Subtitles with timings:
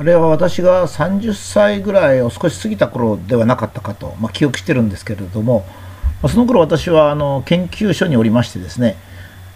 [0.00, 5.66] あれは私が30歳ぐらいを少し過ぎた頃ではなかったかと、まあ、記憶してるんですけれども、
[6.22, 8.96] まあ、その頃私はあの研究所におりましてですね、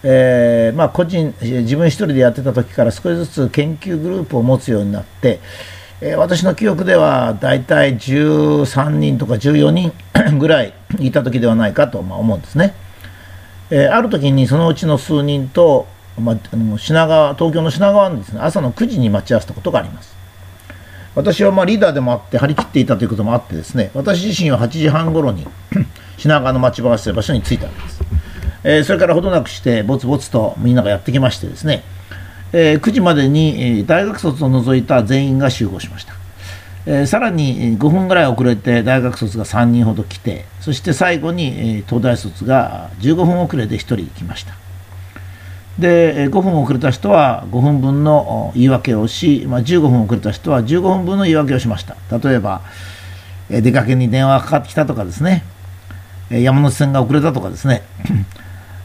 [0.03, 5.39] えー、まあ、個人自分一人でやってた時から少しずつ研究グループを持つようになって、
[6.01, 9.93] えー、私の記憶では大体13人とか14人
[10.41, 12.75] ぐらいいた時ではないかとま思うんですね。
[13.71, 15.87] えー、ある時にそのうちの数人と、
[16.19, 16.37] まあ、
[16.79, 20.12] 品川東京の品川のです、ね、朝の9時に待ち合わせたことがあります。
[21.15, 25.47] 私はまリーダーでもあって張り切っていたということもあってですね私自身は8時半頃に
[26.17, 28.01] 品川の待ち合わせ場所に着いたわけです、
[28.65, 31.83] えー、それからほどなくしてぼつぼつとみんながやってきましてですね、
[32.53, 36.15] えー、9時までに大学卒を除いた全員が集合しました、
[36.87, 44.55] えー、さらに5分ぐらい遅れて大学卒が3人ほど来てそして最後に東大卒が15分遅れで1人来ました。
[45.79, 51.97] で5分遅れた人は5分分の言い訳をし、まあ、15分遅れた人は15分分の言い訳をしました。
[52.19, 52.63] 例えば
[53.49, 55.45] 出かけに電話がかかってきたとかですね。
[56.31, 57.83] 山手線が遅れたとかですね。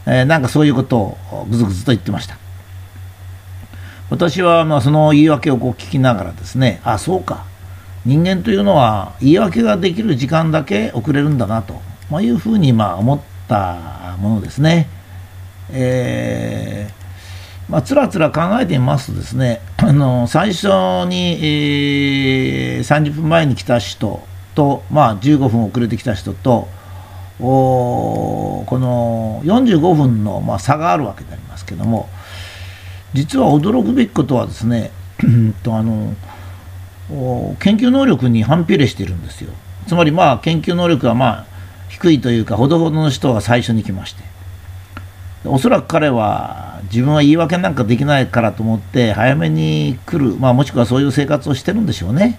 [0.04, 2.36] なんかそういうことをぐずぐずと言ってました。
[4.10, 7.44] 私はまあその言い訳をこう聞きながらですねあそうか。
[8.06, 14.88] 人間というのは言い訳ができる時間だけ遅れるんだなと、まあ、いうふうにまあ思ったものですね。
[15.70, 20.66] えー、まあ、つらつら考えてみますとですね、あの最初
[21.08, 24.22] に、えー、30分前に来た人
[24.54, 26.68] と、まあ、15分遅れてきた人と、
[27.40, 32.08] おこの45分の、まあ、差があるわけでありますけども、
[33.14, 34.90] 実は驚くべきことはですね、
[35.62, 36.14] とあの
[37.58, 39.50] 研究能力に反比例しているんですよ。
[39.86, 41.46] つまりまあ研究能力はまあ
[41.88, 44.22] 低いというかほどほどの人が最初に来まして
[45.44, 52.38] おそらく彼は自分は言い訳なんかできないからと思って早めに来る、まあ、もしくはそういう生活をしてるんでしょうね。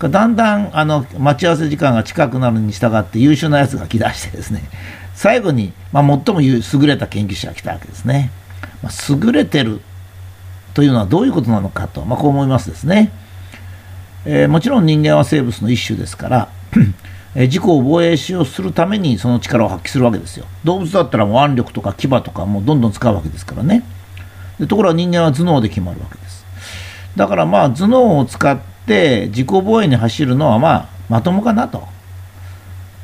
[0.00, 4.68] だんだんあの待ち合わせ時間が近くなるに従って優秀なやつが来だしてですね
[5.14, 8.30] 最後に、まあ、最も優れた研究者が来たわけですね。
[8.82, 9.80] まあ、優れてる
[10.74, 13.12] というのはどういうことなのかと、まあ、こう思いますですね。
[14.26, 16.48] えー、もちろん人間は生物の一種ですから
[17.34, 20.46] 自己を防衛しようするためにその力を発揮するわけですよ。
[20.62, 23.82] 動物だったらもう腕力とか牙とかもうどんどん使うわけですからね。
[24.60, 26.46] でところが人間は頭脳で決まるわけです。
[27.16, 31.88] だからまあ頭脳を使って自己防衛に走るのはまあまともかなと、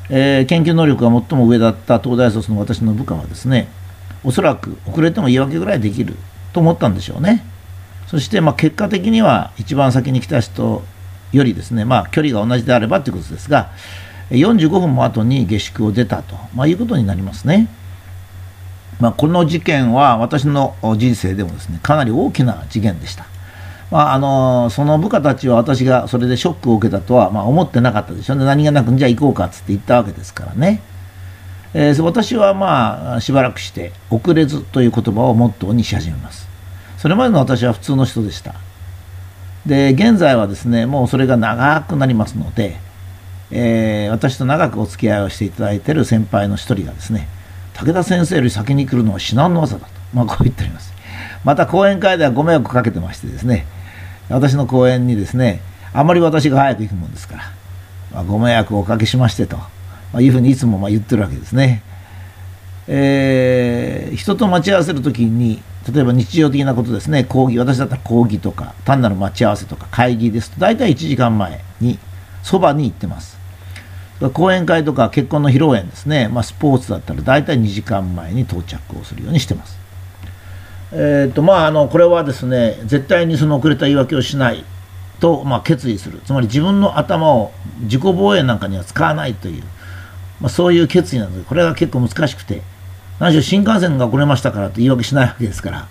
[0.09, 3.67] えー、研究能力が最も上だった東大卒の私の部下はですね
[4.23, 6.15] おそらく遅れても言い訳ぐらいできる
[6.53, 7.45] と思ったんでしょうね。
[8.07, 10.83] そしてまあ結果的には一番先に来た人
[11.31, 13.71] よりですねまあ距離が同じであればということですが
[14.31, 17.67] 45分も後に下宿を出たと、まあ、いうことになりますね。
[18.99, 23.25] まあ、この事件は私の人生でもですねかなり大きな事件でした。
[23.89, 30.81] まあ、あのその部下たちは私がそれでショックを受けたとは、まあ、思ってなかったでしょうね、何気なくじゃあ行こうかっつって言ったわけですからね、
[31.73, 36.47] えー、私はまあしばらくして遅れずという言葉をモットーにし始めます。
[36.97, 38.55] それまでの私は普通の人でした。
[39.65, 42.77] で現在はですねもうそれが長くなりますので、
[43.51, 47.27] えー、私と長くお付き合いをしていただいている先輩の一人がですね
[47.73, 50.91] 武田先生より先に来るのは至難の技だと、まあ、こう言っております。
[51.43, 53.65] また講演会ではご迷惑かけてましてですね
[54.29, 55.61] 私の講演にですね
[55.93, 57.43] あまり私が早く行くもんですから、
[58.13, 59.67] まあ、ご迷惑をおかけしましてと、ま
[60.15, 61.81] あ、いうふうにいつもまあ言ってるわけですね、
[62.87, 65.61] えー、人と待ち合わせる時に
[65.91, 71.97] 例えば日常的なことですね講義私だったら講義とか単なる待ち合わせとか会議ですと大体1時間前に
[72.43, 73.40] そばに行ってます。
[74.29, 79.79] 講演会とか結婚の披露宴ですね、まあ、スポーツだったら大体2時間前に到着をするようにしてます。
[80.93, 84.65] えーとまあ、あのこれはですね絶対にその遅れた言い訳をしない
[85.21, 86.19] と、まあ、決意する。
[86.25, 89.63] つまり自分の頭を自己防衛なんかには使わないという、
[90.39, 91.45] まあ、そういう決意なのです。
[91.45, 92.61] これが結構難しくて
[93.19, 95.87] 何しろ新幹線が遅れましたからと言い訳しないわけですから、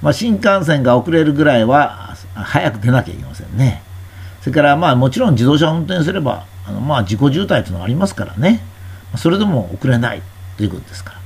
[0.00, 3.82] まあ、新幹線が遅れるぐらいは早く出なきゃいけませんね。
[4.40, 8.72] それからまあもちろん自動車を運転すればあのまあ自己渋滞というのがありますからね。
[9.16, 10.22] それでも遅れない
[10.56, 11.18] ということですから、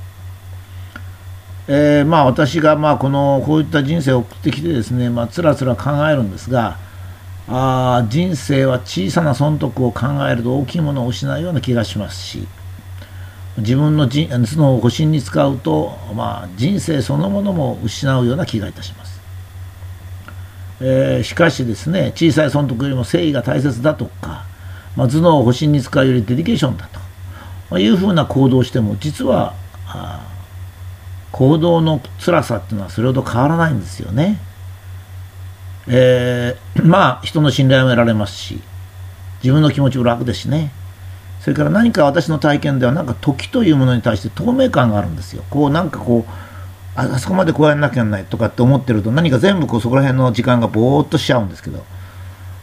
[1.67, 6.77] えー、まあ私がまあこのこういった人生を送ってきてですねまあつらつら考えるんですが
[7.47, 12.47] あ人生は小さな損得を考えると大きいものを失うような気がしますし
[13.57, 19.21] 自分の頭脳を保身に使うと、まあ、人生そのものも失うような気がいたします、
[20.81, 24.45] えー、しかしですね小さい損得よりも誠意が大切だとか
[24.97, 26.99] まあ、頭脳を保身に使うよりデリケーションだと、
[27.69, 29.53] まあ、いうふうな行動をしても実は
[31.31, 34.39] 行動の辛さっていうのはそれほど変わらないんですよね。
[35.87, 38.59] えー、 まあ人の信頼も得られますし
[39.43, 40.71] 自分の気持ちも楽ですしね。
[41.39, 45.43] それから何か私の体験ではなんか時というものに対して透明感があるんですよ。
[45.51, 46.31] こうなんかこう
[46.95, 51.85] あそこまでこうやんなきゃならないとかって思ってると何か全部こうそこら辺の時間がぼーっとしちゃうんですけど、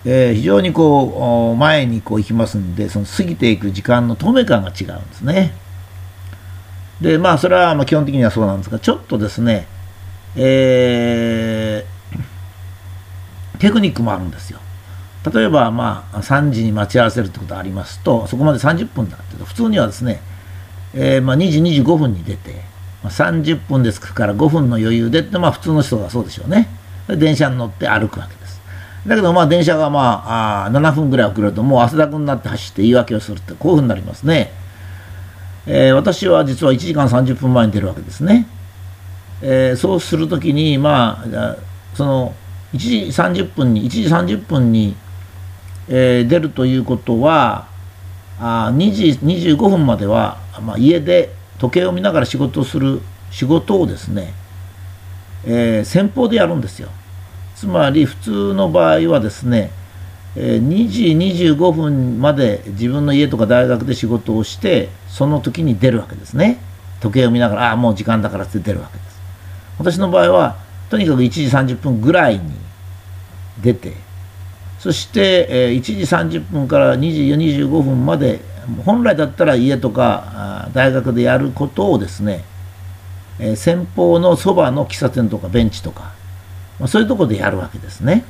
[0.05, 5.55] えー、非常にこう前にこう行きますんでその過ぎていく時間の透明感が違うんですね
[7.01, 9.67] でまあそれはま基本的にはそうなんですがちょっとですね
[10.37, 14.59] えー、テクニックもあるんですよ
[15.33, 20.21] 例えばまあ3時に待ち合わせるってことがありますとそこまで30分だってと普通にはですね、
[20.93, 22.75] えー、まあ2時25分に出て
[23.09, 26.69] 30分ですから5分の余裕でって、まあ普通の人がそうでしょうね。
[27.09, 28.44] 電車に乗って歩くわけです。
[29.06, 34.53] だけどまあ電車がまああ7分ぐらい遅れるともう汗だくになって走って言い訳をするってこういうふうになりますね。
[35.67, 38.47] えー、私は実は1時間30分前に出るわけですね。
[39.43, 41.56] えー、そうするときにまあ
[41.95, 42.35] その
[42.73, 42.97] 1時
[43.43, 44.97] 30分に1時30分に、
[45.89, 47.67] えー、出るということは
[48.41, 54.33] あ2時25分までは、まあ、家で時計を見ながら仕事をする仕事をですね、
[55.45, 56.89] えー、先方でやるんですよ
[57.55, 59.71] つまり普通の場合はですね、
[60.37, 61.05] え、2時
[61.55, 66.59] 25分まで自分の家とか大学で仕事をしてその時に出るわけですね。
[67.01, 69.21] 時計を見ながらああもう時間だからって出るわけです。
[69.79, 70.56] 私の場合は
[70.91, 72.53] とにかく1時30分ぐらいに
[73.62, 73.95] 出て
[74.85, 75.95] そして、え、1時
[76.39, 77.23] 30分から2時
[77.62, 78.41] 25分まで
[78.85, 82.45] 本来だったら家とか大学でやることをですね、
[83.39, 86.12] え、先方のそばの喫茶店とかベンチとか、
[86.79, 88.25] まあ、そういうとこでやるわけですね。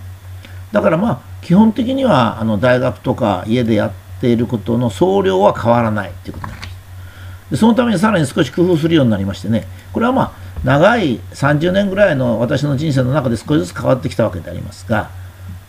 [0.73, 7.51] だからまあ基本的にはあの大学とか家でやっていることの総量は変わらないということになります。
[7.51, 9.67] でそのためにさらに少し工夫するようになりましてね。
[9.93, 10.33] これはまあ
[10.65, 15.11] 長い30年ぐらいの私の人生の中で少しずつ変わってきたわけでありますが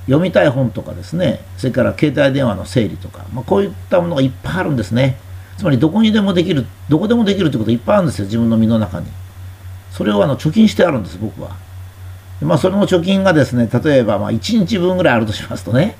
[0.05, 1.41] 読みたい本とかですね。
[1.57, 5.17] それから携帯電話の整理とか、まあ、こういったものがいっぱいあるんですね。
[5.57, 8.25] つまりどこにでもできるどこでもできるということいっぱいあるんですよ。
[8.25, 9.07] 自分の身の中に。
[9.91, 11.55] それをあの貯金してあるんです僕は。
[12.41, 15.95] まあそれの貯金がですね例えばまあ1日分ぐらいあるとしますとね。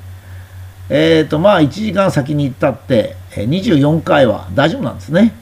[0.89, 5.33] えっ、ー、とまあ1時間先に行ったって24回は大丈夫なんですね。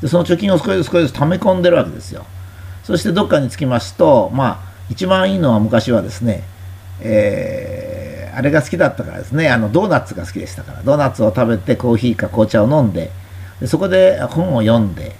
[0.00, 2.24] でその貯金を少しずつ少しずつ溜め込んでるわけですよ。
[2.82, 6.42] そしてどっかに着きますとまあ一番いいのは昔はですね
[7.00, 10.82] えーあれが好きだったからですねあのドーナツが好きでしたから。
[10.82, 13.10] ドーナツを食べてコーヒーか紅茶を飲んで
[13.60, 15.14] でそこで本を読んで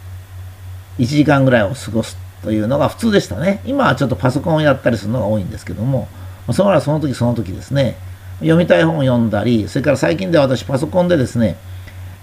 [0.99, 3.61] 1時間ぐらいを過ごすというのが普通でしたね。
[3.65, 6.09] 今はちょっとパソコンをやったりするのが多いんですけども
[6.53, 7.97] それはその時その時ですね。
[8.41, 11.57] 読みたい本を読んだりそれから最近では私パソコンでですね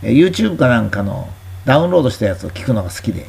[0.01, 1.29] YouTube かなんかの
[1.65, 3.25] ダウンロードしたやつを聞くのが好きで、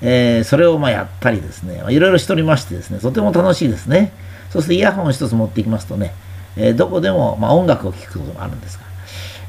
[0.00, 4.12] えー、それをまやったりですねいろいろしておりましてですねとても楽しいですね。
[4.50, 6.14] そしてイヤホンを一つ持っていきますとね
[6.56, 8.84] えー、どこでも、ま、音楽を聴くこともあるんですが、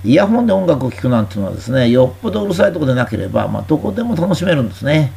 [0.03, 5.11] イヤホンで音楽を聴くなんていうのはですね、よっぽどうるさいとこでなければ、まあ、どこでも楽しめるんですね。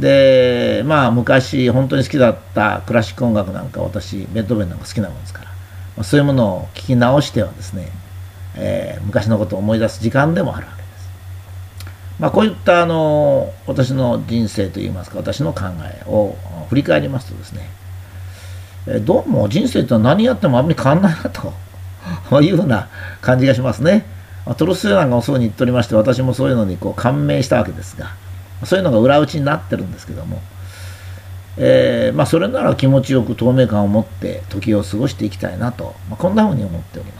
[0.00, 5.52] で、まあ、昔本当に好きだったクラシック音楽なんか私、ベッドベンなんか好きなもんですから、ま
[5.98, 7.88] あ、そういうものを聞き直してはですね、
[8.56, 11.10] えー、昔のことを思い出す時間でもあるわけです。
[12.18, 16.36] まあ、こういったあの私の人生といいますか私の考えを
[16.68, 17.70] 振り返りますとですね
[18.86, 21.54] えどうも人生とは何やってもあんまり変わんないなと
[22.42, 22.88] いうふうな
[23.20, 24.04] 感じがしますね。
[24.56, 28.14] トルストイなんかもそうに言っておりまして私もそういうのにこう感銘したわけですが
[28.64, 30.40] そういうのが裏打ちになってるんですけども、
[31.56, 37.19] えー、まあ、それなら気持ちよく透明感を持って時を過ごしていきたいなと、まあ、こんなふうに思っておりま